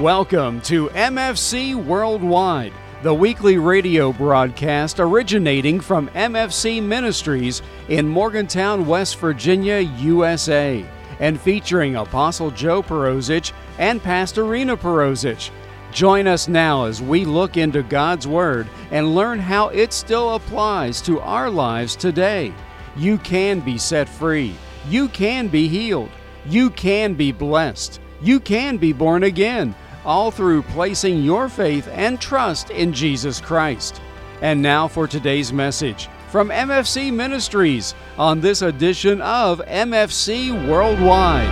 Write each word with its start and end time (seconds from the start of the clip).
Welcome 0.00 0.62
to 0.62 0.88
MFC 0.88 1.74
Worldwide, 1.74 2.72
the 3.02 3.12
weekly 3.12 3.58
radio 3.58 4.14
broadcast 4.14 4.98
originating 4.98 5.78
from 5.78 6.08
MFC 6.14 6.82
Ministries 6.82 7.60
in 7.90 8.08
Morgantown, 8.08 8.86
West 8.86 9.18
Virginia, 9.18 9.80
USA, 9.80 10.82
and 11.18 11.38
featuring 11.38 11.96
Apostle 11.96 12.50
Joe 12.50 12.82
Perozich 12.82 13.52
and 13.76 14.02
Pastor 14.02 14.44
Rena 14.44 14.74
Perozich. 14.74 15.50
Join 15.92 16.26
us 16.26 16.48
now 16.48 16.86
as 16.86 17.02
we 17.02 17.26
look 17.26 17.58
into 17.58 17.82
God's 17.82 18.26
Word 18.26 18.68
and 18.90 19.14
learn 19.14 19.38
how 19.38 19.68
it 19.68 19.92
still 19.92 20.34
applies 20.34 21.02
to 21.02 21.20
our 21.20 21.50
lives 21.50 21.94
today. 21.94 22.54
You 22.96 23.18
can 23.18 23.60
be 23.60 23.76
set 23.76 24.08
free. 24.08 24.54
You 24.88 25.08
can 25.08 25.48
be 25.48 25.68
healed. 25.68 26.08
You 26.46 26.70
can 26.70 27.12
be 27.12 27.32
blessed. 27.32 28.00
You 28.22 28.38
can 28.38 28.76
be 28.76 28.92
born 28.92 29.24
again, 29.24 29.74
all 30.04 30.30
through 30.30 30.62
placing 30.62 31.22
your 31.22 31.48
faith 31.48 31.88
and 31.92 32.20
trust 32.20 32.70
in 32.70 32.92
Jesus 32.92 33.40
Christ. 33.40 34.00
And 34.40 34.62
now 34.62 34.88
for 34.88 35.06
today's 35.06 35.52
message 35.52 36.08
from 36.28 36.48
MFC 36.48 37.12
Ministries 37.12 37.94
on 38.16 38.40
this 38.40 38.62
edition 38.62 39.20
of 39.20 39.60
MFC 39.66 40.68
Worldwide. 40.68 41.48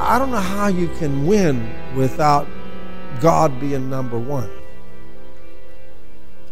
I 0.00 0.18
don't 0.18 0.30
know 0.32 0.38
how 0.38 0.66
you 0.66 0.88
can 0.98 1.24
win 1.24 1.72
without 1.94 2.48
God 3.20 3.60
being 3.60 3.88
number 3.88 4.18
one. 4.18 4.50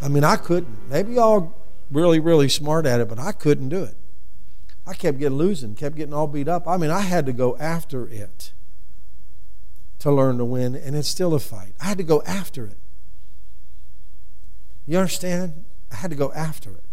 I 0.01 0.07
mean, 0.07 0.23
I 0.23 0.37
couldn't. 0.37 0.89
Maybe 0.89 1.15
y'all 1.15 1.53
really, 1.91 2.21
really 2.21 2.49
smart 2.49 2.87
at 2.87 3.01
it, 3.01 3.09
but 3.09 3.19
I 3.19 3.33
couldn't 3.33 3.69
do 3.69 3.83
it. 3.83 3.97
I 4.89 4.95
kept 4.95 5.19
getting 5.19 5.37
losing, 5.37 5.75
kept 5.75 5.97
getting 5.97 6.15
all 6.15 6.27
beat 6.27 6.49
up. 6.49 6.67
I 6.67 6.79
mean, 6.79 6.91
I 6.91 7.03
had 7.03 7.27
to 7.27 7.33
go 7.35 7.59
after 7.59 8.09
it 8.09 8.53
to 9.99 10.11
learn 10.11 10.39
to 10.39 10.47
win, 10.47 10.75
and 10.75 10.97
it's 10.97 11.09
still 11.09 11.35
a 11.35 11.39
fight. 11.39 11.75
I 11.79 11.85
had 11.85 11.99
to 11.99 12.05
go 12.05 12.23
after 12.23 12.65
it. 12.65 12.79
You 14.87 14.97
understand? 14.97 15.65
I 15.93 15.97
had 15.97 16.11
to 16.11 16.17
go 16.17 16.33
after 16.33 16.71
it. 16.71 16.85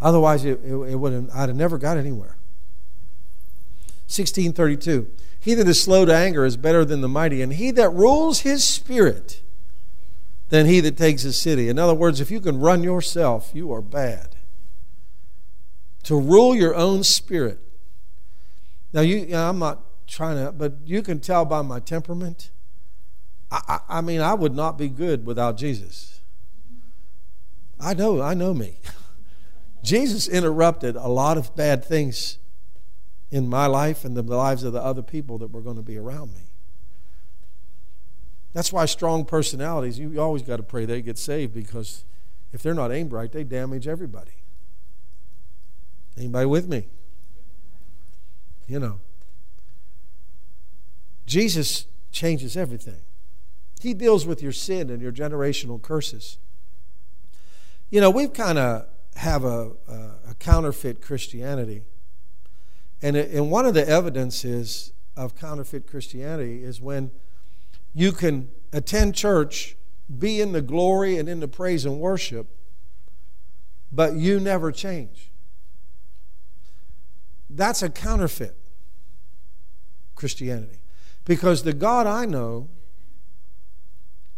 Otherwise, 0.00 0.44
it, 0.44 0.58
it, 0.64 0.74
it 0.74 0.96
would 0.96 1.30
I'd 1.32 1.48
have 1.48 1.56
never 1.56 1.78
got 1.78 1.96
anywhere. 1.96 2.36
1632. 4.08 5.10
He 5.38 5.54
that 5.54 5.68
is 5.68 5.80
slow 5.80 6.04
to 6.04 6.14
anger 6.14 6.44
is 6.44 6.56
better 6.56 6.84
than 6.84 7.02
the 7.02 7.08
mighty, 7.08 7.40
and 7.40 7.52
he 7.52 7.70
that 7.70 7.90
rules 7.90 8.40
his 8.40 8.64
spirit 8.64 9.42
than 10.48 10.66
he 10.66 10.80
that 10.80 10.96
takes 10.96 11.22
a 11.24 11.32
city. 11.32 11.68
In 11.68 11.78
other 11.78 11.94
words, 11.94 12.20
if 12.20 12.32
you 12.32 12.40
can 12.40 12.58
run 12.58 12.82
yourself, 12.82 13.52
you 13.54 13.72
are 13.72 13.80
bad 13.80 14.31
to 16.04 16.18
rule 16.18 16.54
your 16.54 16.74
own 16.74 17.02
spirit. 17.02 17.58
Now, 18.92 19.00
you, 19.00 19.34
I'm 19.34 19.58
not 19.58 20.06
trying 20.06 20.44
to, 20.44 20.52
but 20.52 20.74
you 20.84 21.02
can 21.02 21.20
tell 21.20 21.44
by 21.44 21.62
my 21.62 21.80
temperament. 21.80 22.50
I, 23.50 23.60
I, 23.68 23.98
I 23.98 24.00
mean, 24.00 24.20
I 24.20 24.34
would 24.34 24.54
not 24.54 24.76
be 24.76 24.88
good 24.88 25.24
without 25.26 25.56
Jesus. 25.56 26.20
I 27.80 27.94
know, 27.94 28.20
I 28.20 28.34
know 28.34 28.54
me. 28.54 28.78
Jesus 29.82 30.28
interrupted 30.28 30.94
a 30.96 31.08
lot 31.08 31.38
of 31.38 31.56
bad 31.56 31.84
things 31.84 32.38
in 33.30 33.48
my 33.48 33.66
life 33.66 34.04
and 34.04 34.16
the 34.16 34.22
lives 34.22 34.62
of 34.62 34.72
the 34.72 34.82
other 34.82 35.02
people 35.02 35.38
that 35.38 35.50
were 35.50 35.62
going 35.62 35.76
to 35.76 35.82
be 35.82 35.98
around 35.98 36.34
me. 36.34 36.42
That's 38.52 38.72
why 38.72 38.84
strong 38.84 39.24
personalities, 39.24 39.98
you 39.98 40.20
always 40.20 40.42
got 40.42 40.58
to 40.58 40.62
pray 40.62 40.84
they 40.84 41.00
get 41.00 41.16
saved 41.16 41.54
because 41.54 42.04
if 42.52 42.62
they're 42.62 42.74
not 42.74 42.92
aimed 42.92 43.12
right, 43.12 43.32
they 43.32 43.44
damage 43.44 43.88
everybody. 43.88 44.41
Anybody 46.16 46.46
with 46.46 46.68
me? 46.68 46.88
You 48.66 48.78
know. 48.78 49.00
Jesus 51.26 51.86
changes 52.10 52.56
everything. 52.56 53.00
He 53.80 53.94
deals 53.94 54.26
with 54.26 54.42
your 54.42 54.52
sin 54.52 54.90
and 54.90 55.00
your 55.00 55.12
generational 55.12 55.80
curses. 55.80 56.38
You 57.90 58.00
know, 58.00 58.10
we've 58.10 58.32
kind 58.32 58.58
of 58.58 58.86
have 59.16 59.44
a, 59.44 59.72
a, 59.88 59.92
a, 60.30 60.34
counterfeit 60.38 61.02
Christianity. 61.02 61.82
And, 63.02 63.16
it, 63.16 63.30
and 63.32 63.50
one 63.50 63.66
of 63.66 63.74
the 63.74 63.86
evidences 63.86 64.92
of 65.16 65.34
counterfeit 65.34 65.86
Christianity 65.86 66.62
is 66.62 66.80
when 66.80 67.10
you 67.92 68.12
can 68.12 68.50
attend 68.72 69.14
church, 69.14 69.76
be 70.18 70.40
in 70.40 70.52
the 70.52 70.62
glory 70.62 71.18
and 71.18 71.28
in 71.28 71.40
the 71.40 71.48
praise 71.48 71.84
and 71.84 71.98
worship, 71.98 72.46
but 73.90 74.14
you 74.14 74.40
never 74.40 74.72
change. 74.72 75.31
That's 77.54 77.82
a 77.82 77.90
counterfeit 77.90 78.56
Christianity. 80.14 80.80
Because 81.24 81.62
the 81.62 81.72
God 81.72 82.06
I 82.06 82.24
know, 82.24 82.68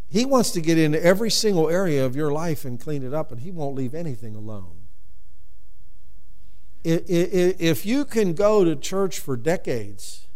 He 0.08 0.25
wants 0.25 0.50
to 0.52 0.60
get 0.60 0.78
into 0.78 1.02
every 1.02 1.30
single 1.30 1.69
area 1.69 2.04
of 2.04 2.16
your 2.16 2.32
life 2.32 2.64
and 2.64 2.80
clean 2.80 3.03
it 3.03 3.14
up, 3.14 3.30
and 3.30 3.41
He 3.41 3.50
won't 3.50 3.74
leave 3.74 3.94
anything 3.94 4.34
alone. 4.34 4.76
If 6.84 7.86
you 7.86 8.04
can 8.04 8.34
go 8.34 8.62
to 8.64 8.76
church 8.76 9.19
for 9.19 9.38
decades 9.38 10.26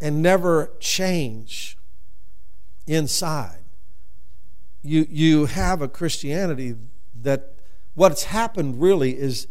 and 0.00 0.22
never 0.22 0.70
change 0.78 1.76
inside, 2.86 3.64
you, 4.82 5.04
you 5.10 5.46
have 5.46 5.82
a 5.82 5.88
Christianity 5.88 6.76
that 7.20 7.54
what's 7.94 8.24
happened 8.24 8.80
really 8.80 9.18
is 9.18 9.48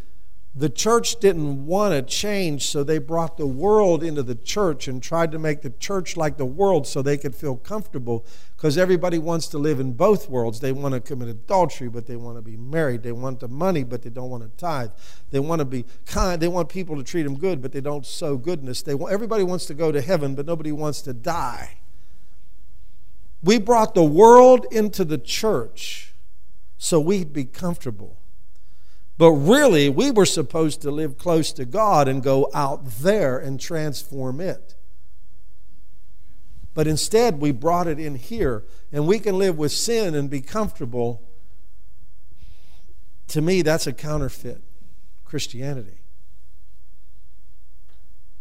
the 0.58 0.70
church 0.70 1.20
didn't 1.20 1.68
want 1.68 1.94
to 1.94 2.02
change, 2.02 2.68
so 2.68 2.84
they 2.84 2.98
brought 2.98 3.38
the 3.38 3.46
world 3.46 4.02
into 4.02 4.24
the 4.24 4.34
church 4.34 4.88
and 4.88 5.04
tried 5.04 5.32
to 5.32 5.38
make 5.38 5.62
the 5.62 5.70
church 5.70 6.18
like 6.18 6.38
the 6.38 6.46
world 6.46 6.88
so 6.88 7.04
they 7.04 7.18
could 7.18 7.36
feel 7.36 7.56
comfortable 7.56 8.26
because 8.56 8.76
everybody 8.76 9.20
wants 9.20 9.48
to 9.50 9.60
live 9.60 9.80
in 9.80 9.94
both 9.94 10.30
worlds. 10.30 10.60
They 10.60 10.72
want 10.72 10.96
to 10.96 11.00
commit 11.00 11.30
adultery, 11.30 11.90
but 11.90 12.08
they 12.08 12.16
want 12.16 12.38
to 12.38 12.42
be 12.42 12.58
married. 12.58 13.04
They 13.04 13.12
want 13.12 13.40
the 13.40 13.48
money, 13.48 13.84
but 13.84 14.02
they 14.02 14.10
don't 14.10 14.32
want 14.32 14.42
to 14.42 14.50
tithe. 14.58 14.90
They 15.30 15.40
want 15.40 15.60
to 15.60 15.66
be 15.66 15.86
kind. 16.08 16.42
They 16.42 16.48
want 16.48 16.70
people 16.70 16.96
to 16.96 17.04
treat 17.04 17.24
them 17.24 17.38
good, 17.38 17.62
but 17.62 17.72
they 17.72 17.82
don't 17.82 18.06
sow 18.06 18.36
goodness. 18.36 18.82
They 18.82 18.96
want, 18.96 19.14
everybody 19.14 19.44
wants 19.44 19.68
to 19.68 19.76
go 19.76 19.92
to 19.92 20.02
heaven, 20.02 20.34
but 20.34 20.48
nobody 20.48 20.72
wants 20.72 21.02
to 21.04 21.14
die. 21.14 21.78
We 23.44 23.60
brought 23.60 23.94
the 23.94 24.04
world 24.04 24.66
into 24.72 25.06
the 25.06 25.20
church 25.20 26.16
so 26.78 27.00
we'd 27.00 27.34
be 27.34 27.46
comfortable. 27.46 28.18
But 29.18 29.32
really, 29.32 29.90
we 29.90 30.12
were 30.12 30.26
supposed 30.26 30.82
to 30.82 30.92
live 30.92 31.18
close 31.18 31.52
to 31.54 31.66
God 31.66 32.08
and 32.08 32.22
go 32.22 32.50
out 32.54 32.86
there 33.00 33.40
and 33.40 33.60
transform 33.60 34.40
it. 34.40 34.76
But 36.76 36.86
instead, 36.86 37.42
we 37.42 37.52
brought 37.52 37.88
it 37.88 38.00
in 38.00 38.16
here, 38.16 38.64
and 38.92 39.08
we 39.08 39.18
can 39.18 39.40
live 39.40 39.58
with 39.58 39.72
sin 39.72 40.14
and 40.14 40.30
be 40.30 40.42
comfortable. 40.42 41.24
To 43.30 43.42
me, 43.42 43.64
that's 43.64 43.88
a 43.88 43.94
counterfeit 43.94 44.62
Christianity. 45.26 46.02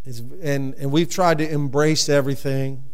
And, 0.05 0.75
and 0.75 0.93
we've 0.93 1.09
tried 1.09 1.39
to 1.39 1.51
embrace 1.51 2.11
everything, 2.11 2.85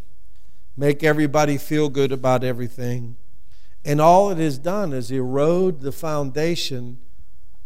make 0.76 1.02
everybody 1.02 1.58
feel 1.58 1.88
good 1.88 2.12
about 2.12 2.44
everything. 2.44 3.16
And 3.84 4.00
all 4.00 4.30
it 4.30 4.38
has 4.38 4.56
done 4.56 4.92
is 4.92 5.10
erode 5.10 5.80
the 5.80 5.92
foundation 5.92 6.98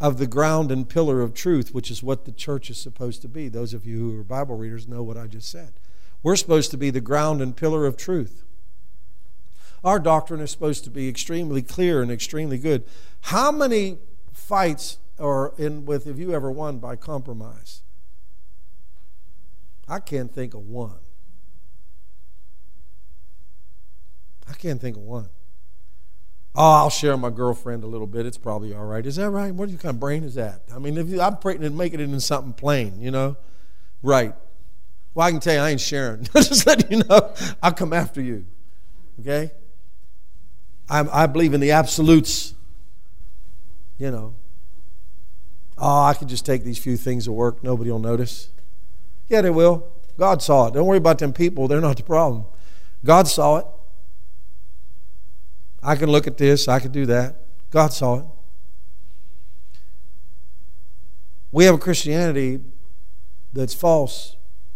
of 0.01 0.19
the 0.19 0.27
ground 0.27 0.71
and 0.71 0.89
pillar 0.89 1.23
of 1.23 1.35
truth, 1.35 1.73
which 1.73 1.91
is 1.91 2.03
what 2.03 2.25
the 2.25 2.33
church 2.33 2.69
is 2.71 2.79
supposed 2.79 3.23
to 3.23 3.29
be. 3.29 3.49
Those 3.49 3.73
of 3.73 3.87
you 3.87 3.99
who 3.99 4.21
are 4.21 4.25
Bible 4.25 4.57
readers 4.57 4.87
know 4.87 5.03
what 5.03 5.17
I 5.17 5.27
just 5.27 5.51
said. 5.51 5.75
We're 6.23 6.37
supposed 6.37 6.71
to 6.73 6.77
be 6.77 6.91
the 6.91 7.01
ground 7.01 7.41
and 7.41 7.57
pillar 7.57 7.87
of 7.87 7.97
truth. 7.97 8.43
Our 9.85 9.99
doctrine 9.99 10.41
is 10.41 10.51
supposed 10.51 10.85
to 10.85 10.91
be 10.91 11.09
extremely 11.09 11.63
clear 11.63 12.03
and 12.03 12.11
extremely 12.11 12.59
good. 12.59 12.85
How 13.23 13.51
many 13.53 13.99
fights 14.33 14.99
are 15.19 15.55
in 15.57 15.87
with 15.87 16.05
have 16.05 16.19
you 16.19 16.35
ever 16.35 16.51
won 16.51 16.79
by 16.79 16.97
compromise? 16.97 17.83
I 19.89 20.01
can't 20.01 20.33
think 20.33 20.55
of 20.55 20.67
one. 20.67 20.99
I 24.49 24.55
can't 24.55 24.81
think 24.81 24.97
of 24.97 25.03
one. 25.03 25.29
Oh, 26.59 26.73
I'll 26.73 26.91
share 26.91 27.17
my 27.19 27.29
girlfriend 27.29 27.85
a 27.85 27.87
little 27.87 28.07
bit. 28.07 28.25
It's 28.25 28.39
probably 28.39 28.73
all 28.73 28.87
right. 28.87 29.05
Is 29.05 29.17
that 29.17 29.29
right? 29.29 29.55
What 29.55 29.69
kind 29.69 29.95
of 29.95 30.01
brain 30.01 30.25
is 30.25 30.37
that? 30.37 30.63
I 30.75 30.79
mean, 30.79 30.97
if 30.97 31.09
you, 31.09 31.21
I'm 31.21 31.37
praying 31.37 31.61
to 31.61 31.71
make 31.71 31.93
it 31.93 32.01
into 32.01 32.19
something 32.21 32.55
plain, 32.55 32.99
you 33.01 33.11
know? 33.11 33.37
Right. 34.03 34.35
Well, 35.15 35.27
I 35.27 35.31
can 35.31 35.41
tell 35.41 35.55
you, 35.55 35.61
I 35.61 35.71
ain't 35.71 35.81
sharing. 35.81 36.25
Just 36.35 36.67
let 36.67 36.91
you 36.91 37.03
know, 37.05 37.35
I'll 37.63 37.73
come 37.73 37.93
after 37.93 38.23
you. 38.23 38.47
Okay? 39.21 39.51
I, 40.89 41.25
I 41.25 41.27
believe 41.27 41.53
in 41.53 41.61
the 41.61 41.73
absolutes. 41.73 42.55
You 43.99 44.11
know. 44.11 44.35
Oh, 45.79 46.05
I 46.05 46.15
could 46.15 46.29
just 46.29 46.47
take 46.47 46.65
these 46.65 46.79
few 46.79 46.97
things 46.97 47.25
to 47.25 47.33
work. 47.33 47.63
Nobody 47.63 47.91
will 47.91 47.99
notice. 47.99 48.49
Yeah, 49.29 49.43
they 49.43 49.51
will. 49.51 49.87
God 50.19 50.43
saw 50.43 50.69
it. 50.69 50.75
Don't 50.75 50.87
worry 50.87 50.99
about 50.99 51.19
them 51.19 51.33
people. 51.33 51.69
They're 51.69 51.81
not 51.81 51.97
the 51.99 52.03
problem. 52.03 52.47
God 53.05 53.29
saw 53.29 53.59
it. 53.59 53.67
I 55.87 55.95
can 55.95 56.11
look 56.11 56.27
at 56.27 56.37
this, 56.37 56.67
I 56.67 56.81
can 56.81 56.91
do 56.91 57.07
that. 57.07 57.37
God 57.71 57.93
saw 57.93 58.19
it. 58.19 58.27
We 61.53 61.65
have 61.65 61.77
a 61.77 61.79
Christianity 61.79 62.61
that's 63.53 63.73
false 63.73 64.35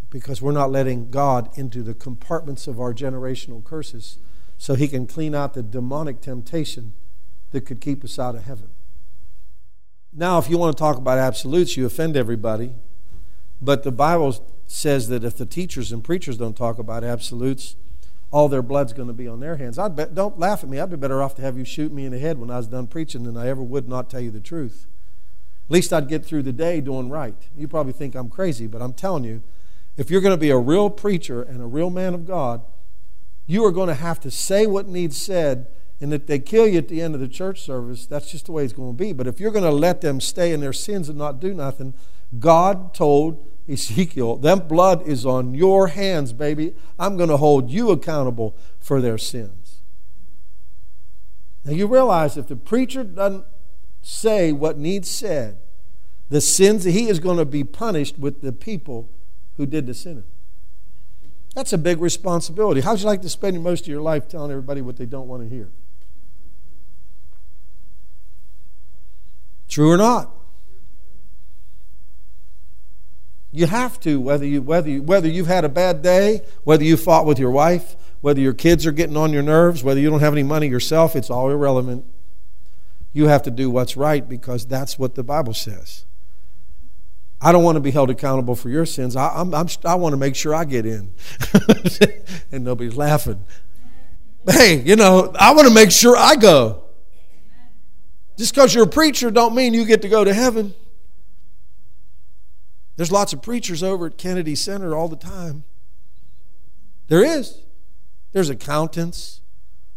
because 0.08 0.40
we're 0.40 0.52
not 0.52 0.70
letting 0.70 1.10
God 1.10 1.50
into 1.58 1.82
the 1.82 1.94
compartments 1.94 2.68
of 2.68 2.78
our 2.78 2.94
generational 2.94 3.62
curses 3.64 4.18
so 4.56 4.74
he 4.74 4.86
can 4.86 5.08
clean 5.08 5.34
out 5.34 5.54
the 5.54 5.64
demonic 5.64 6.20
temptation 6.20 6.94
that 7.50 7.62
could 7.62 7.80
keep 7.80 8.04
us 8.04 8.16
out 8.16 8.36
of 8.36 8.44
heaven. 8.44 8.68
Now, 10.12 10.38
if 10.38 10.48
you 10.48 10.58
want 10.58 10.76
to 10.76 10.80
talk 10.80 10.96
about 10.96 11.18
absolutes, 11.18 11.76
you 11.76 11.86
offend 11.86 12.16
everybody. 12.16 12.74
But 13.60 13.82
the 13.82 13.92
Bible 13.92 14.46
says 14.68 15.08
that 15.08 15.24
if 15.24 15.36
the 15.36 15.46
teachers 15.46 15.90
and 15.90 16.04
preachers 16.04 16.36
don't 16.36 16.56
talk 16.56 16.78
about 16.78 17.02
absolutes, 17.02 17.74
all 18.30 18.48
their 18.48 18.62
blood's 18.62 18.92
going 18.92 19.08
to 19.08 19.14
be 19.14 19.26
on 19.26 19.40
their 19.40 19.56
hands. 19.56 19.78
I'd 19.78 19.96
bet, 19.96 20.14
don't 20.14 20.38
laugh 20.38 20.62
at 20.62 20.70
me. 20.70 20.78
I'd 20.78 20.90
be 20.90 20.96
better 20.96 21.22
off 21.22 21.34
to 21.36 21.42
have 21.42 21.58
you 21.58 21.64
shoot 21.64 21.92
me 21.92 22.04
in 22.04 22.12
the 22.12 22.18
head 22.18 22.38
when 22.38 22.50
I 22.50 22.58
was 22.58 22.68
done 22.68 22.86
preaching 22.86 23.24
than 23.24 23.36
I 23.36 23.48
ever 23.48 23.62
would 23.62 23.88
not 23.88 24.08
tell 24.08 24.20
you 24.20 24.30
the 24.30 24.40
truth. 24.40 24.86
At 25.68 25.74
least 25.74 25.92
I'd 25.92 26.08
get 26.08 26.24
through 26.24 26.42
the 26.42 26.52
day 26.52 26.80
doing 26.80 27.08
right. 27.08 27.34
You 27.56 27.66
probably 27.68 27.92
think 27.92 28.14
I'm 28.14 28.28
crazy, 28.28 28.66
but 28.66 28.82
I'm 28.82 28.92
telling 28.92 29.24
you, 29.24 29.42
if 29.96 30.10
you're 30.10 30.20
going 30.20 30.34
to 30.34 30.40
be 30.40 30.50
a 30.50 30.58
real 30.58 30.90
preacher 30.90 31.42
and 31.42 31.60
a 31.60 31.66
real 31.66 31.90
man 31.90 32.14
of 32.14 32.26
God, 32.26 32.62
you 33.46 33.64
are 33.64 33.72
going 33.72 33.88
to 33.88 33.94
have 33.94 34.20
to 34.20 34.30
say 34.30 34.66
what 34.66 34.86
needs 34.86 35.20
said. 35.20 35.66
And 36.00 36.14
if 36.14 36.26
they 36.26 36.38
kill 36.38 36.66
you 36.66 36.78
at 36.78 36.88
the 36.88 37.02
end 37.02 37.14
of 37.14 37.20
the 37.20 37.28
church 37.28 37.60
service, 37.60 38.06
that's 38.06 38.30
just 38.30 38.46
the 38.46 38.52
way 38.52 38.64
it's 38.64 38.72
going 38.72 38.96
to 38.96 38.98
be. 38.98 39.12
But 39.12 39.26
if 39.26 39.40
you're 39.40 39.50
going 39.50 39.64
to 39.64 39.70
let 39.70 40.00
them 40.00 40.20
stay 40.20 40.52
in 40.52 40.60
their 40.60 40.72
sins 40.72 41.08
and 41.08 41.18
not 41.18 41.40
do 41.40 41.52
nothing, 41.52 41.94
God 42.38 42.94
told 42.94 43.44
Ezekiel, 43.70 44.36
that 44.38 44.68
blood 44.68 45.06
is 45.06 45.24
on 45.24 45.54
your 45.54 45.88
hands, 45.88 46.32
baby. 46.32 46.74
I'm 46.98 47.16
going 47.16 47.28
to 47.28 47.36
hold 47.36 47.70
you 47.70 47.90
accountable 47.90 48.56
for 48.78 49.00
their 49.00 49.18
sins. 49.18 49.82
Now 51.64 51.72
you 51.72 51.86
realize 51.86 52.36
if 52.36 52.48
the 52.48 52.56
preacher 52.56 53.04
doesn't 53.04 53.44
say 54.02 54.50
what 54.52 54.78
needs 54.78 55.10
said, 55.10 55.58
the 56.30 56.40
sins 56.40 56.84
he 56.84 57.08
is 57.08 57.18
going 57.18 57.38
to 57.38 57.44
be 57.44 57.64
punished 57.64 58.18
with 58.18 58.40
the 58.40 58.52
people 58.52 59.10
who 59.56 59.66
did 59.66 59.86
the 59.86 59.94
sinning. 59.94 60.24
That's 61.54 61.72
a 61.72 61.78
big 61.78 62.00
responsibility. 62.00 62.80
How'd 62.80 63.00
you 63.00 63.06
like 63.06 63.22
to 63.22 63.28
spend 63.28 63.62
most 63.62 63.82
of 63.82 63.88
your 63.88 64.00
life 64.00 64.28
telling 64.28 64.50
everybody 64.50 64.80
what 64.80 64.96
they 64.96 65.06
don't 65.06 65.26
want 65.26 65.42
to 65.42 65.48
hear? 65.48 65.70
True 69.68 69.90
or 69.90 69.96
not? 69.96 70.32
You 73.52 73.66
have 73.66 73.98
to, 74.00 74.20
whether, 74.20 74.46
you, 74.46 74.62
whether, 74.62 74.88
you, 74.88 75.02
whether 75.02 75.28
you've 75.28 75.48
had 75.48 75.64
a 75.64 75.68
bad 75.68 76.02
day, 76.02 76.42
whether 76.62 76.84
you 76.84 76.96
fought 76.96 77.26
with 77.26 77.38
your 77.38 77.50
wife, 77.50 77.96
whether 78.20 78.40
your 78.40 78.52
kids 78.52 78.86
are 78.86 78.92
getting 78.92 79.16
on 79.16 79.32
your 79.32 79.42
nerves, 79.42 79.82
whether 79.82 80.00
you 80.00 80.08
don't 80.08 80.20
have 80.20 80.32
any 80.32 80.42
money 80.42 80.68
yourself, 80.68 81.16
it's 81.16 81.30
all 81.30 81.50
irrelevant. 81.50 82.04
You 83.12 83.26
have 83.26 83.42
to 83.42 83.50
do 83.50 83.68
what's 83.70 83.96
right 83.96 84.28
because 84.28 84.66
that's 84.66 84.98
what 84.98 85.16
the 85.16 85.24
Bible 85.24 85.54
says. 85.54 86.04
I 87.40 87.52
don't 87.52 87.64
want 87.64 87.76
to 87.76 87.80
be 87.80 87.90
held 87.90 88.10
accountable 88.10 88.54
for 88.54 88.68
your 88.68 88.84
sins. 88.86 89.16
I, 89.16 89.28
I'm, 89.28 89.54
I'm, 89.54 89.66
i 89.84 89.94
want 89.94 90.12
to 90.12 90.18
make 90.18 90.36
sure 90.36 90.54
I 90.54 90.64
get 90.64 90.84
in. 90.84 91.12
and 92.52 92.64
nobody's 92.64 92.96
laughing. 92.96 93.42
Hey, 94.48 94.82
you 94.82 94.94
know, 94.94 95.34
I 95.38 95.54
want 95.54 95.66
to 95.66 95.74
make 95.74 95.90
sure 95.90 96.16
I 96.16 96.36
go. 96.36 96.84
Just 98.36 98.54
because 98.54 98.74
you're 98.74 98.84
a 98.84 98.88
preacher 98.88 99.30
don't 99.30 99.54
mean 99.54 99.74
you 99.74 99.84
get 99.84 100.02
to 100.02 100.08
go 100.08 100.22
to 100.22 100.32
heaven. 100.32 100.74
There's 102.96 103.12
lots 103.12 103.32
of 103.32 103.42
preachers 103.42 103.82
over 103.82 104.06
at 104.06 104.18
Kennedy 104.18 104.54
Center 104.54 104.94
all 104.94 105.08
the 105.08 105.16
time. 105.16 105.64
There 107.08 107.24
is. 107.24 107.62
There's 108.32 108.50
accountants, 108.50 109.40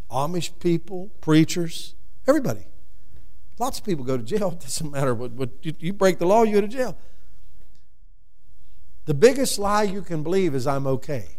Amish 0.10 0.58
people, 0.60 1.12
preachers, 1.22 1.96
everybody. 2.28 2.66
Lots 3.60 3.80
of 3.80 3.86
people 3.86 4.04
go 4.04 4.18
to 4.18 4.24
jail. 4.24 4.52
It 4.52 4.60
doesn't 4.62 4.92
matter 4.92 5.14
what, 5.14 5.32
what 5.32 5.50
you, 5.62 5.94
break 5.94 6.18
the 6.18 6.26
law, 6.26 6.44
you 6.44 6.54
go 6.54 6.62
to 6.62 6.68
jail. 6.68 6.98
The 9.06 9.14
biggest 9.14 9.60
lie 9.60 9.84
you 9.84 10.02
can 10.02 10.24
believe 10.24 10.56
is 10.56 10.66
I'm 10.66 10.88
okay. 10.88 11.38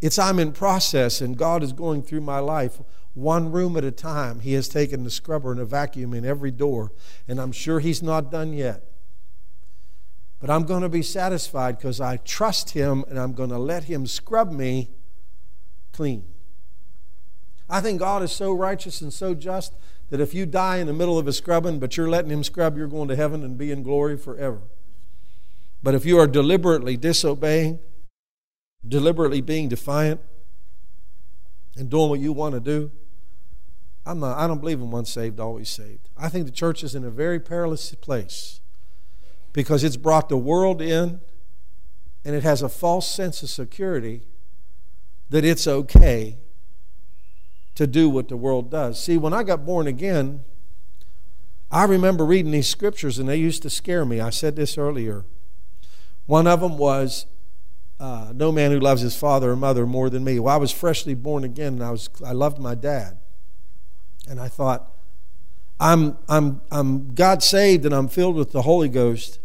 It's 0.00 0.18
I'm 0.18 0.38
in 0.38 0.52
process 0.52 1.20
and 1.20 1.36
God 1.36 1.62
is 1.62 1.72
going 1.72 2.02
through 2.02 2.22
my 2.22 2.40
life 2.40 2.80
one 3.14 3.52
room 3.52 3.76
at 3.76 3.84
a 3.84 3.90
time. 3.90 4.40
He 4.40 4.54
has 4.54 4.68
taken 4.68 5.04
the 5.04 5.10
scrubber 5.10 5.52
and 5.52 5.60
a 5.60 5.64
vacuum 5.64 6.14
in 6.14 6.24
every 6.24 6.50
door, 6.50 6.92
and 7.28 7.38
I'm 7.38 7.52
sure 7.52 7.78
He's 7.78 8.02
not 8.02 8.30
done 8.30 8.52
yet. 8.52 8.91
But 10.42 10.50
I'm 10.50 10.64
going 10.64 10.82
to 10.82 10.88
be 10.88 11.02
satisfied 11.02 11.78
because 11.78 12.00
I 12.00 12.16
trust 12.16 12.70
Him 12.70 13.04
and 13.08 13.16
I'm 13.16 13.32
going 13.32 13.50
to 13.50 13.58
let 13.58 13.84
Him 13.84 14.08
scrub 14.08 14.50
me 14.50 14.90
clean. 15.92 16.24
I 17.70 17.80
think 17.80 18.00
God 18.00 18.24
is 18.24 18.32
so 18.32 18.52
righteous 18.52 19.00
and 19.00 19.12
so 19.12 19.34
just 19.34 19.72
that 20.10 20.20
if 20.20 20.34
you 20.34 20.44
die 20.44 20.78
in 20.78 20.88
the 20.88 20.92
middle 20.92 21.16
of 21.16 21.28
a 21.28 21.32
scrubbing, 21.32 21.78
but 21.78 21.96
you're 21.96 22.08
letting 22.08 22.32
Him 22.32 22.42
scrub, 22.42 22.76
you're 22.76 22.88
going 22.88 23.06
to 23.06 23.14
heaven 23.14 23.44
and 23.44 23.56
be 23.56 23.70
in 23.70 23.84
glory 23.84 24.16
forever. 24.18 24.62
But 25.80 25.94
if 25.94 26.04
you 26.04 26.18
are 26.18 26.26
deliberately 26.26 26.96
disobeying, 26.96 27.78
deliberately 28.86 29.42
being 29.42 29.68
defiant, 29.68 30.20
and 31.76 31.88
doing 31.88 32.10
what 32.10 32.18
you 32.18 32.32
want 32.32 32.54
to 32.54 32.60
do, 32.60 32.90
I'm 34.04 34.18
not, 34.18 34.36
I 34.36 34.48
don't 34.48 34.58
believe 34.58 34.80
in 34.80 34.90
once 34.90 35.10
saved, 35.10 35.38
always 35.38 35.70
saved. 35.70 36.08
I 36.16 36.28
think 36.28 36.46
the 36.46 36.52
church 36.52 36.82
is 36.82 36.96
in 36.96 37.04
a 37.04 37.10
very 37.10 37.38
perilous 37.38 37.94
place 37.94 38.58
because 39.52 39.84
it's 39.84 39.96
brought 39.96 40.28
the 40.28 40.36
world 40.36 40.80
in 40.80 41.20
and 42.24 42.34
it 42.34 42.42
has 42.42 42.62
a 42.62 42.68
false 42.68 43.08
sense 43.08 43.42
of 43.42 43.50
security 43.50 44.22
that 45.30 45.44
it's 45.44 45.66
okay 45.66 46.38
to 47.74 47.86
do 47.86 48.08
what 48.08 48.28
the 48.28 48.36
world 48.36 48.70
does. 48.70 49.02
See, 49.02 49.16
when 49.16 49.32
I 49.32 49.42
got 49.42 49.64
born 49.64 49.86
again, 49.86 50.44
I 51.70 51.84
remember 51.84 52.24
reading 52.24 52.52
these 52.52 52.68
scriptures 52.68 53.18
and 53.18 53.28
they 53.28 53.36
used 53.36 53.62
to 53.62 53.70
scare 53.70 54.04
me. 54.04 54.20
I 54.20 54.30
said 54.30 54.56
this 54.56 54.76
earlier. 54.76 55.24
One 56.26 56.46
of 56.46 56.60
them 56.60 56.76
was, 56.76 57.26
uh, 57.98 58.32
"No 58.34 58.52
man 58.52 58.70
who 58.70 58.78
loves 58.78 59.00
his 59.00 59.16
father 59.16 59.52
or 59.52 59.56
mother 59.56 59.86
more 59.86 60.10
than 60.10 60.22
me." 60.22 60.38
Well, 60.38 60.54
I 60.54 60.58
was 60.58 60.70
freshly 60.70 61.14
born 61.14 61.44
again, 61.44 61.74
and 61.74 61.82
I 61.82 61.90
was 61.90 62.08
I 62.24 62.32
loved 62.32 62.58
my 62.58 62.74
dad, 62.74 63.18
and 64.28 64.38
I 64.38 64.48
thought, 64.48 64.92
"I'm 65.80 66.18
I'm 66.28 66.60
I'm 66.70 67.14
God 67.14 67.42
saved, 67.42 67.84
and 67.84 67.94
I'm 67.94 68.06
filled 68.06 68.36
with 68.36 68.52
the 68.52 68.62
Holy 68.62 68.88
Ghost." 68.88 69.40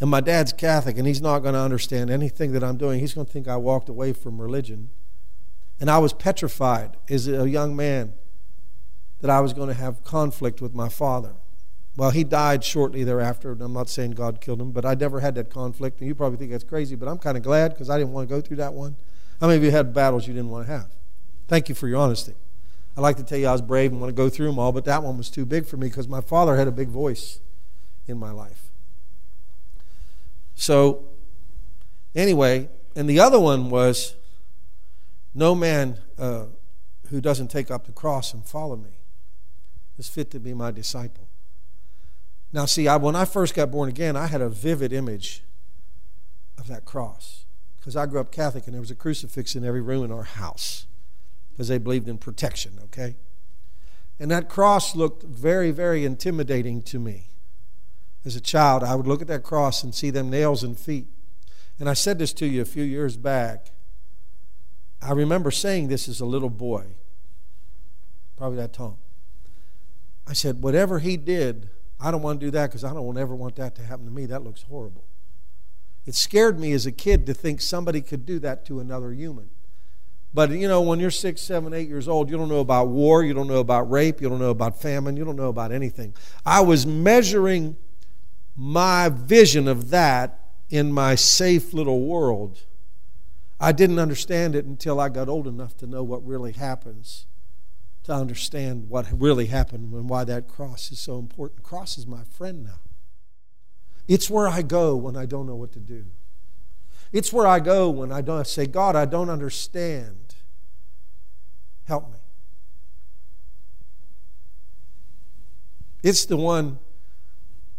And 0.00 0.10
my 0.10 0.20
dad's 0.20 0.52
Catholic, 0.52 0.98
and 0.98 1.06
he's 1.06 1.22
not 1.22 1.38
going 1.40 1.54
to 1.54 1.60
understand 1.60 2.10
anything 2.10 2.52
that 2.52 2.62
I'm 2.62 2.76
doing. 2.76 3.00
He's 3.00 3.14
going 3.14 3.26
to 3.26 3.32
think 3.32 3.48
I 3.48 3.56
walked 3.56 3.88
away 3.88 4.12
from 4.12 4.40
religion. 4.40 4.90
And 5.80 5.90
I 5.90 5.98
was 5.98 6.12
petrified 6.12 6.96
as 7.08 7.28
a 7.28 7.48
young 7.48 7.74
man 7.74 8.12
that 9.20 9.30
I 9.30 9.40
was 9.40 9.52
going 9.52 9.68
to 9.68 9.74
have 9.74 10.04
conflict 10.04 10.60
with 10.60 10.74
my 10.74 10.88
father. 10.88 11.34
Well, 11.96 12.10
he 12.10 12.24
died 12.24 12.62
shortly 12.62 13.04
thereafter, 13.04 13.52
and 13.52 13.62
I'm 13.62 13.72
not 13.72 13.88
saying 13.88 14.12
God 14.12 14.42
killed 14.42 14.60
him, 14.60 14.70
but 14.72 14.84
I 14.84 14.94
never 14.94 15.20
had 15.20 15.34
that 15.36 15.48
conflict. 15.48 16.00
And 16.00 16.08
you 16.08 16.14
probably 16.14 16.36
think 16.36 16.50
that's 16.50 16.64
crazy, 16.64 16.94
but 16.94 17.08
I'm 17.08 17.18
kind 17.18 17.38
of 17.38 17.42
glad 17.42 17.72
because 17.72 17.88
I 17.88 17.96
didn't 17.96 18.12
want 18.12 18.28
to 18.28 18.34
go 18.34 18.42
through 18.42 18.58
that 18.58 18.74
one. 18.74 18.96
How 19.40 19.46
many 19.46 19.56
of 19.56 19.64
you 19.64 19.70
had 19.70 19.94
battles 19.94 20.26
you 20.26 20.34
didn't 20.34 20.50
want 20.50 20.66
to 20.66 20.72
have? 20.72 20.90
Thank 21.48 21.70
you 21.70 21.74
for 21.74 21.88
your 21.88 21.98
honesty. 21.98 22.34
I 22.96 23.00
like 23.00 23.16
to 23.16 23.22
tell 23.22 23.38
you 23.38 23.46
I 23.46 23.52
was 23.52 23.62
brave 23.62 23.92
and 23.92 24.00
want 24.00 24.10
to 24.10 24.14
go 24.16 24.28
through 24.28 24.46
them 24.46 24.58
all, 24.58 24.72
but 24.72 24.84
that 24.84 25.02
one 25.02 25.16
was 25.16 25.30
too 25.30 25.46
big 25.46 25.66
for 25.66 25.78
me 25.78 25.88
because 25.88 26.08
my 26.08 26.20
father 26.20 26.56
had 26.56 26.68
a 26.68 26.72
big 26.72 26.88
voice 26.88 27.40
in 28.06 28.18
my 28.18 28.30
life. 28.30 28.65
So, 30.56 31.04
anyway, 32.14 32.68
and 32.96 33.08
the 33.08 33.20
other 33.20 33.38
one 33.38 33.70
was 33.70 34.16
no 35.34 35.54
man 35.54 35.98
uh, 36.18 36.46
who 37.10 37.20
doesn't 37.20 37.48
take 37.48 37.70
up 37.70 37.86
the 37.86 37.92
cross 37.92 38.34
and 38.34 38.44
follow 38.44 38.74
me 38.74 38.98
is 39.98 40.08
fit 40.08 40.30
to 40.30 40.40
be 40.40 40.54
my 40.54 40.70
disciple. 40.70 41.28
Now, 42.52 42.64
see, 42.64 42.88
I, 42.88 42.96
when 42.96 43.14
I 43.14 43.26
first 43.26 43.54
got 43.54 43.70
born 43.70 43.88
again, 43.88 44.16
I 44.16 44.26
had 44.26 44.40
a 44.40 44.48
vivid 44.48 44.92
image 44.92 45.44
of 46.58 46.68
that 46.68 46.86
cross 46.86 47.44
because 47.78 47.94
I 47.96 48.06
grew 48.06 48.18
up 48.18 48.32
Catholic 48.32 48.66
and 48.66 48.74
there 48.74 48.80
was 48.80 48.90
a 48.90 48.94
crucifix 48.94 49.54
in 49.54 49.64
every 49.64 49.82
room 49.82 50.04
in 50.04 50.10
our 50.10 50.24
house 50.24 50.86
because 51.52 51.68
they 51.68 51.78
believed 51.78 52.08
in 52.08 52.16
protection, 52.16 52.78
okay? 52.84 53.16
And 54.18 54.30
that 54.30 54.48
cross 54.48 54.96
looked 54.96 55.22
very, 55.22 55.70
very 55.70 56.04
intimidating 56.06 56.82
to 56.84 56.98
me. 56.98 57.28
As 58.26 58.36
a 58.36 58.40
child, 58.40 58.82
I 58.82 58.94
would 58.94 59.06
look 59.06 59.22
at 59.22 59.28
that 59.28 59.42
cross 59.42 59.82
and 59.82 59.94
see 59.94 60.10
them 60.10 60.28
nails 60.28 60.62
and 60.62 60.78
feet. 60.78 61.06
And 61.78 61.88
I 61.88 61.94
said 61.94 62.18
this 62.18 62.34
to 62.34 62.46
you 62.46 62.60
a 62.60 62.66
few 62.66 62.84
years 62.84 63.16
back. 63.16 63.68
I 65.00 65.12
remember 65.12 65.50
saying 65.50 65.88
this 65.88 66.08
as 66.08 66.20
a 66.20 66.26
little 66.26 66.50
boy, 66.50 66.96
probably 68.36 68.58
that 68.58 68.72
tall. 68.74 68.98
I 70.26 70.34
said, 70.34 70.62
whatever 70.62 70.98
he 70.98 71.16
did 71.16 71.70
I 72.00 72.10
don't 72.10 72.22
want 72.22 72.40
to 72.40 72.46
do 72.46 72.50
that 72.52 72.66
because 72.66 72.84
I 72.84 72.92
don't 72.92 73.16
ever 73.16 73.34
want 73.34 73.56
that 73.56 73.74
to 73.76 73.82
happen 73.82 74.04
to 74.04 74.10
me. 74.10 74.26
That 74.26 74.42
looks 74.42 74.62
horrible. 74.62 75.04
It 76.04 76.14
scared 76.14 76.58
me 76.58 76.72
as 76.72 76.86
a 76.86 76.92
kid 76.92 77.26
to 77.26 77.34
think 77.34 77.60
somebody 77.60 78.00
could 78.00 78.26
do 78.26 78.38
that 78.40 78.64
to 78.66 78.80
another 78.80 79.12
human. 79.12 79.50
But 80.34 80.50
you 80.50 80.68
know, 80.68 80.82
when 80.82 81.00
you're 81.00 81.10
six, 81.10 81.40
seven, 81.40 81.72
eight 81.72 81.88
years 81.88 82.06
old, 82.06 82.28
you 82.28 82.36
don't 82.36 82.48
know 82.48 82.60
about 82.60 82.88
war, 82.88 83.24
you 83.24 83.32
don't 83.32 83.48
know 83.48 83.60
about 83.60 83.90
rape, 83.90 84.20
you 84.20 84.28
don't 84.28 84.38
know 84.38 84.50
about 84.50 84.80
famine, 84.80 85.16
you 85.16 85.24
don't 85.24 85.36
know 85.36 85.48
about 85.48 85.72
anything. 85.72 86.14
I 86.44 86.60
was 86.60 86.86
measuring 86.86 87.76
my 88.56 89.08
vision 89.08 89.68
of 89.68 89.90
that 89.90 90.40
in 90.70 90.92
my 90.92 91.14
safe 91.14 91.72
little 91.72 92.06
world. 92.06 92.66
I 93.60 93.72
didn't 93.72 93.98
understand 93.98 94.54
it 94.54 94.64
until 94.64 94.98
I 94.98 95.08
got 95.08 95.28
old 95.28 95.46
enough 95.46 95.76
to 95.78 95.86
know 95.86 96.02
what 96.02 96.26
really 96.26 96.52
happens 96.52 97.26
to 98.06 98.14
understand 98.14 98.88
what 98.88 99.08
really 99.10 99.46
happened 99.46 99.92
and 99.92 100.08
why 100.08 100.22
that 100.22 100.46
cross 100.46 100.92
is 100.92 100.98
so 101.00 101.18
important. 101.18 101.64
Cross 101.64 101.98
is 101.98 102.06
my 102.06 102.22
friend 102.22 102.62
now. 102.62 102.78
It's 104.06 104.30
where 104.30 104.46
I 104.46 104.62
go 104.62 104.94
when 104.94 105.16
I 105.16 105.26
don't 105.26 105.44
know 105.44 105.56
what 105.56 105.72
to 105.72 105.80
do. 105.80 106.04
It's 107.12 107.32
where 107.32 107.48
I 107.48 107.58
go 107.58 107.90
when 107.90 108.12
I 108.12 108.20
don't 108.20 108.46
say, 108.46 108.66
God, 108.66 108.94
I 108.94 109.06
don't 109.06 109.28
understand. 109.28 110.36
Help 111.84 112.12
me. 112.12 112.18
It's 116.04 116.24
the 116.26 116.36
one 116.36 116.78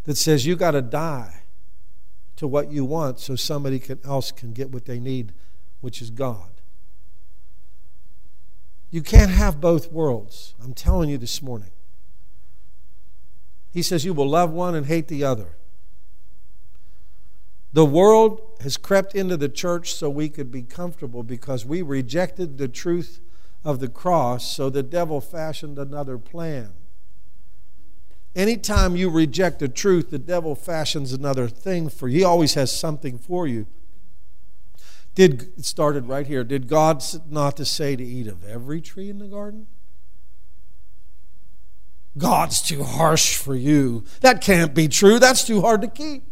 that 0.08 0.18
says 0.18 0.46
you 0.46 0.56
got 0.56 0.72
to 0.72 0.82
die 0.82 1.44
to 2.38 2.48
what 2.48 2.72
you 2.72 2.86
want 2.86 3.20
so 3.20 3.36
somebody 3.36 3.78
can, 3.78 4.00
else 4.06 4.32
can 4.32 4.54
get 4.54 4.72
what 4.72 4.86
they 4.86 5.02
need, 5.02 5.34
which 5.82 6.02
is 6.02 6.10
God. 6.10 6.50
You 8.90 9.02
can't 9.02 9.32
have 9.32 9.60
both 9.60 9.92
worlds. 9.92 10.56
I'm 10.64 10.74
telling 10.74 11.10
you 11.10 11.18
this 11.18 11.42
morning. 11.42 11.72
He 13.70 13.82
says 13.82 14.06
you 14.06 14.14
will 14.14 14.30
love 14.30 14.50
one 14.50 14.76
and 14.76 14.86
hate 14.86 15.10
the 15.10 15.26
other. 15.26 15.58
The 17.74 17.86
world 17.86 18.40
has 18.62 18.78
crept 18.78 19.14
into 19.14 19.36
the 19.36 19.50
church 19.50 19.94
so 19.94 20.10
we 20.10 20.30
could 20.30 20.50
be 20.50 20.64
comfortable 20.64 21.22
because 21.22 21.66
we 21.66 21.82
rejected 21.82 22.58
the 22.58 22.70
truth 22.70 23.20
of 23.66 23.82
the 23.82 23.90
cross, 23.90 24.50
so 24.50 24.70
the 24.70 24.84
devil 24.84 25.20
fashioned 25.20 25.78
another 25.78 26.18
plan. 26.18 26.77
Anytime 28.38 28.96
you 28.96 29.10
reject 29.10 29.58
the 29.58 29.68
truth, 29.68 30.12
the 30.12 30.20
devil 30.20 30.54
fashions 30.54 31.12
another 31.12 31.48
thing 31.48 31.90
for 31.90 32.08
you. 32.08 32.20
He 32.20 32.24
always 32.24 32.54
has 32.54 32.72
something 32.72 33.18
for 33.18 33.48
you. 33.48 33.66
Did 35.16 35.50
it 35.58 35.66
started 35.66 36.08
right 36.08 36.28
here. 36.28 36.44
Did 36.44 36.68
God 36.68 37.04
not 37.28 37.58
to 37.58 37.66
say 37.66 37.96
to 37.96 38.04
eat 38.04 38.28
of 38.28 38.48
every 38.48 38.80
tree 38.80 39.10
in 39.10 39.18
the 39.18 39.26
garden? 39.26 39.66
God's 42.16 42.62
too 42.62 42.84
harsh 42.84 43.36
for 43.36 43.56
you. 43.56 44.06
That 44.22 44.40
can't 44.40 44.76
be 44.76 44.88
true. 44.88 45.18
That's 45.18 45.44
too 45.44 45.62
hard 45.62 45.82
to 45.82 45.88
keep. 45.88 46.24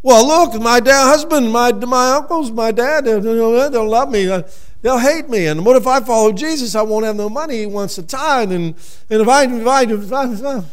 Well, 0.00 0.26
look, 0.26 0.58
my 0.62 0.80
dad, 0.80 1.08
husband, 1.08 1.52
my, 1.52 1.72
my 1.72 2.12
uncles, 2.12 2.50
my 2.50 2.72
dad, 2.72 3.04
they'll, 3.04 3.20
they'll 3.20 3.88
love 3.88 4.10
me. 4.10 4.30
Uh, 4.30 4.44
They'll 4.84 4.98
hate 4.98 5.30
me. 5.30 5.46
And 5.46 5.64
what 5.64 5.76
if 5.76 5.86
I 5.86 6.00
follow 6.00 6.30
Jesus? 6.30 6.74
I 6.74 6.82
won't 6.82 7.06
have 7.06 7.16
no 7.16 7.30
money. 7.30 7.60
He 7.60 7.66
wants 7.66 7.96
a 7.96 8.02
tithe. 8.02 8.52
And, 8.52 8.74
and 9.08 9.22
if 9.22 9.26
I, 9.26 9.44
if 9.44 9.66
I, 9.66 9.82
if 9.84 10.12
I, 10.12 10.30
if 10.30 10.44
I 10.44 10.64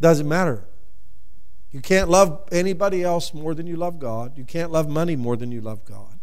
doesn't 0.00 0.28
matter. 0.28 0.64
You 1.72 1.80
can't 1.80 2.08
love 2.08 2.48
anybody 2.52 3.02
else 3.02 3.34
more 3.34 3.52
than 3.52 3.66
you 3.66 3.74
love 3.74 3.98
God. 3.98 4.38
You 4.38 4.44
can't 4.44 4.70
love 4.70 4.88
money 4.88 5.16
more 5.16 5.34
than 5.34 5.50
you 5.50 5.60
love 5.60 5.84
God. 5.84 6.20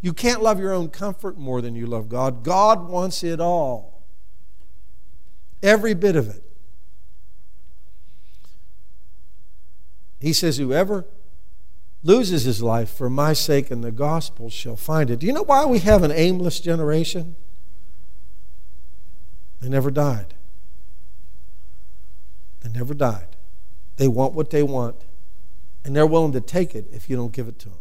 You 0.00 0.12
can't 0.12 0.40
love 0.40 0.60
your 0.60 0.72
own 0.72 0.88
comfort 0.88 1.36
more 1.36 1.60
than 1.60 1.74
you 1.74 1.88
love 1.88 2.08
God. 2.08 2.44
God 2.44 2.88
wants 2.88 3.24
it 3.24 3.40
all, 3.40 4.04
every 5.60 5.94
bit 5.94 6.14
of 6.14 6.28
it. 6.28 6.44
He 10.20 10.32
says, 10.32 10.56
Whoever 10.56 11.04
loses 12.02 12.44
his 12.44 12.62
life 12.62 12.90
for 12.90 13.10
my 13.10 13.32
sake 13.32 13.70
and 13.70 13.84
the 13.84 13.92
gospel 13.92 14.48
shall 14.48 14.76
find 14.76 15.10
it. 15.10 15.18
Do 15.18 15.26
you 15.26 15.32
know 15.32 15.42
why 15.42 15.64
we 15.66 15.80
have 15.80 16.02
an 16.02 16.12
aimless 16.12 16.60
generation? 16.60 17.36
They 19.60 19.68
never 19.68 19.90
died. 19.90 20.34
They 22.60 22.70
never 22.70 22.94
died. 22.94 23.36
They 23.96 24.08
want 24.08 24.32
what 24.32 24.50
they 24.50 24.62
want, 24.62 24.96
and 25.84 25.94
they're 25.94 26.06
willing 26.06 26.32
to 26.32 26.40
take 26.40 26.74
it 26.74 26.86
if 26.90 27.10
you 27.10 27.16
don't 27.16 27.32
give 27.32 27.48
it 27.48 27.58
to 27.60 27.68
them. 27.68 27.78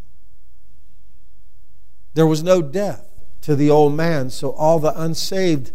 There 2.14 2.28
was 2.28 2.44
no 2.44 2.62
death 2.62 3.10
to 3.42 3.56
the 3.56 3.70
old 3.70 3.94
man, 3.94 4.30
so 4.30 4.52
all 4.52 4.80
the 4.80 5.00
unsaved, 5.00 5.72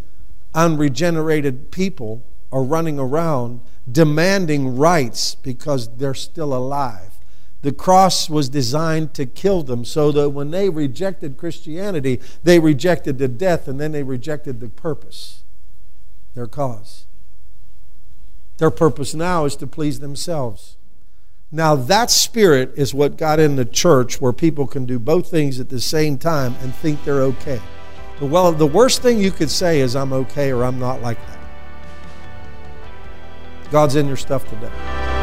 unregenerated 0.54 1.70
people 1.70 2.22
are 2.52 2.62
running 2.62 2.98
around 2.98 3.62
demanding 3.90 4.76
rights 4.76 5.34
because 5.34 5.96
they're 5.96 6.14
still 6.14 6.54
alive. 6.54 7.13
The 7.64 7.72
cross 7.72 8.28
was 8.28 8.50
designed 8.50 9.14
to 9.14 9.24
kill 9.24 9.62
them 9.62 9.86
so 9.86 10.12
that 10.12 10.28
when 10.28 10.50
they 10.50 10.68
rejected 10.68 11.38
Christianity, 11.38 12.20
they 12.42 12.58
rejected 12.58 13.16
the 13.16 13.26
death 13.26 13.66
and 13.66 13.80
then 13.80 13.90
they 13.90 14.02
rejected 14.02 14.60
the 14.60 14.68
purpose, 14.68 15.44
their 16.34 16.46
cause. 16.46 17.06
Their 18.58 18.70
purpose 18.70 19.14
now 19.14 19.46
is 19.46 19.56
to 19.56 19.66
please 19.66 20.00
themselves. 20.00 20.76
Now, 21.50 21.74
that 21.74 22.10
spirit 22.10 22.74
is 22.76 22.92
what 22.92 23.16
got 23.16 23.40
in 23.40 23.56
the 23.56 23.64
church 23.64 24.20
where 24.20 24.34
people 24.34 24.66
can 24.66 24.84
do 24.84 24.98
both 24.98 25.30
things 25.30 25.58
at 25.58 25.70
the 25.70 25.80
same 25.80 26.18
time 26.18 26.56
and 26.60 26.74
think 26.74 27.02
they're 27.02 27.22
okay. 27.22 27.62
Well, 28.20 28.52
the 28.52 28.66
worst 28.66 29.00
thing 29.00 29.18
you 29.18 29.30
could 29.30 29.50
say 29.50 29.80
is, 29.80 29.96
I'm 29.96 30.12
okay 30.12 30.52
or 30.52 30.64
I'm 30.64 30.78
not 30.78 31.00
like 31.00 31.18
that. 31.28 31.38
God's 33.70 33.96
in 33.96 34.06
your 34.06 34.18
stuff 34.18 34.46
today. 34.50 35.13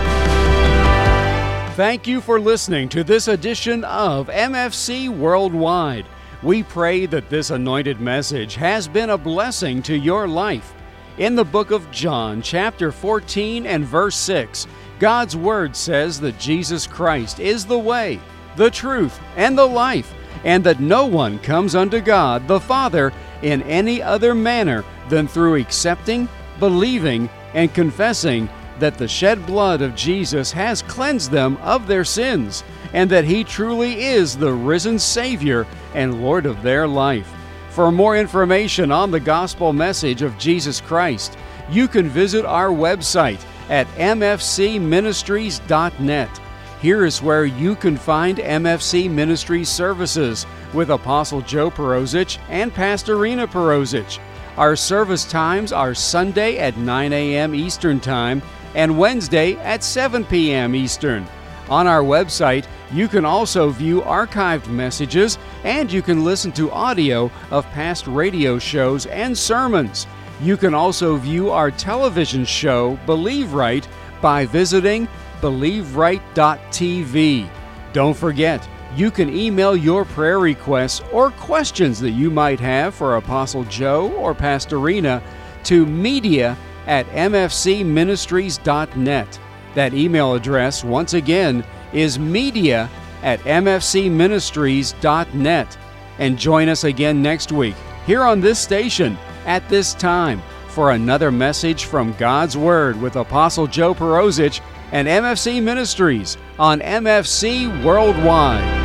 Thank 1.81 2.05
you 2.05 2.21
for 2.21 2.39
listening 2.39 2.89
to 2.89 3.03
this 3.03 3.27
edition 3.27 3.83
of 3.85 4.27
MFC 4.27 5.09
Worldwide. 5.09 6.05
We 6.43 6.61
pray 6.61 7.07
that 7.07 7.31
this 7.31 7.49
anointed 7.49 7.99
message 7.99 8.53
has 8.53 8.87
been 8.87 9.09
a 9.09 9.17
blessing 9.17 9.81
to 9.81 9.97
your 9.97 10.27
life. 10.27 10.75
In 11.17 11.33
the 11.33 11.43
book 11.43 11.71
of 11.71 11.89
John, 11.89 12.43
chapter 12.43 12.91
14 12.91 13.65
and 13.65 13.83
verse 13.83 14.15
6, 14.15 14.67
God's 14.99 15.35
Word 15.35 15.75
says 15.75 16.19
that 16.19 16.37
Jesus 16.37 16.85
Christ 16.85 17.39
is 17.39 17.65
the 17.65 17.79
way, 17.79 18.19
the 18.57 18.69
truth, 18.69 19.19
and 19.35 19.57
the 19.57 19.65
life, 19.65 20.13
and 20.43 20.63
that 20.63 20.81
no 20.81 21.07
one 21.07 21.39
comes 21.39 21.73
unto 21.73 21.99
God 21.99 22.47
the 22.47 22.59
Father 22.59 23.11
in 23.41 23.63
any 23.63 24.03
other 24.03 24.35
manner 24.35 24.85
than 25.09 25.27
through 25.27 25.55
accepting, 25.55 26.29
believing, 26.59 27.27
and 27.55 27.73
confessing 27.73 28.47
that 28.81 28.97
the 28.97 29.07
shed 29.07 29.45
blood 29.45 29.81
of 29.81 29.95
Jesus 29.95 30.51
has 30.51 30.81
cleansed 30.81 31.31
them 31.31 31.55
of 31.61 31.87
their 31.87 32.03
sins, 32.03 32.65
and 32.93 33.09
that 33.09 33.23
He 33.23 33.45
truly 33.45 34.03
is 34.03 34.35
the 34.35 34.51
risen 34.51 34.99
Savior 34.99 35.65
and 35.93 36.21
Lord 36.21 36.45
of 36.45 36.61
their 36.61 36.85
life. 36.87 37.33
For 37.69 37.89
more 37.91 38.17
information 38.17 38.91
on 38.91 39.11
the 39.11 39.19
gospel 39.19 39.71
message 39.71 40.23
of 40.23 40.37
Jesus 40.37 40.81
Christ, 40.81 41.37
you 41.69 41.87
can 41.87 42.09
visit 42.09 42.43
our 42.43 42.69
website 42.69 43.39
at 43.69 43.87
mfcministries.net. 43.95 46.41
Here 46.81 47.05
is 47.05 47.21
where 47.21 47.45
you 47.45 47.75
can 47.75 47.95
find 47.95 48.39
MFC 48.39 49.09
Ministries 49.09 49.69
services 49.69 50.45
with 50.73 50.89
Apostle 50.89 51.41
Joe 51.41 51.69
Perozich 51.69 52.39
and 52.49 52.73
Pastor 52.73 53.17
Rena 53.17 53.47
Perozich. 53.47 54.19
Our 54.57 54.75
service 54.75 55.23
times 55.23 55.71
are 55.71 55.93
Sunday 55.93 56.57
at 56.57 56.77
9 56.77 57.13
a.m. 57.13 57.55
Eastern 57.55 57.99
Time 57.99 58.41
and 58.75 58.97
Wednesday 58.97 59.55
at 59.57 59.83
7 59.83 60.25
p.m. 60.25 60.75
Eastern. 60.75 61.27
On 61.69 61.87
our 61.87 62.01
website, 62.01 62.65
you 62.91 63.07
can 63.07 63.23
also 63.23 63.69
view 63.69 64.01
archived 64.01 64.67
messages 64.67 65.37
and 65.63 65.89
you 65.91 66.01
can 66.01 66.25
listen 66.25 66.51
to 66.53 66.71
audio 66.71 67.29
of 67.49 67.65
past 67.67 68.07
radio 68.07 68.57
shows 68.59 69.05
and 69.05 69.37
sermons. 69.37 70.07
You 70.41 70.57
can 70.57 70.73
also 70.73 71.17
view 71.17 71.51
our 71.51 71.71
television 71.71 72.45
show, 72.45 72.97
Believe 73.05 73.53
Right, 73.53 73.87
by 74.21 74.45
visiting 74.45 75.07
believeright.tv. 75.39 77.49
Don't 77.93 78.17
forget, 78.17 78.67
you 78.95 79.11
can 79.11 79.33
email 79.33 79.75
your 79.75 80.03
prayer 80.03 80.39
requests 80.39 81.01
or 81.11 81.31
questions 81.31 81.99
that 81.99 82.11
you 82.11 82.29
might 82.29 82.59
have 82.59 82.93
for 82.93 83.15
Apostle 83.15 83.63
Joe 83.65 84.11
or 84.13 84.35
Pastor 84.35 84.79
Rena 84.79 85.23
to 85.63 85.85
media 85.85 86.57
at 86.87 87.05
mfcministries.net. 87.07 89.39
That 89.75 89.93
email 89.93 90.33
address, 90.33 90.83
once 90.83 91.13
again, 91.13 91.63
is 91.93 92.19
media 92.19 92.89
at 93.23 93.39
mfcministries.net. 93.41 95.77
And 96.19 96.37
join 96.37 96.69
us 96.69 96.83
again 96.83 97.21
next 97.21 97.51
week 97.51 97.75
here 98.05 98.23
on 98.23 98.41
this 98.41 98.59
station 98.59 99.17
at 99.45 99.67
this 99.69 99.93
time 99.93 100.41
for 100.67 100.91
another 100.91 101.31
message 101.31 101.85
from 101.85 102.13
God's 102.13 102.57
Word 102.57 102.99
with 103.01 103.15
Apostle 103.15 103.67
Joe 103.67 103.93
Perozich 103.93 104.61
and 104.91 105.07
MFC 105.07 105.61
Ministries 105.61 106.37
on 106.59 106.79
MFC 106.79 107.83
Worldwide. 107.83 108.80